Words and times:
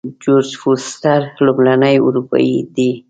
جورج 0.21 0.49
فورسټر 0.61 1.19
لومړنی 1.45 1.95
اروپایی 2.05 2.55
دی. 2.75 2.91